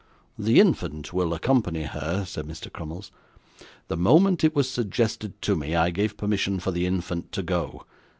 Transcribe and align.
'The 0.39 0.59
infant 0.59 1.13
will 1.13 1.31
accompany 1.31 1.83
her,' 1.83 2.25
said 2.25 2.47
Mr. 2.47 2.73
Crummles. 2.73 3.11
'The 3.87 3.97
moment 3.97 4.43
it 4.43 4.55
was 4.55 4.67
suggested 4.67 5.39
to 5.43 5.55
me, 5.55 5.75
I 5.75 5.91
gave 5.91 6.17
permission 6.17 6.59
for 6.59 6.71
the 6.71 6.87
infant 6.87 7.31
to 7.33 7.43
go. 7.43 7.85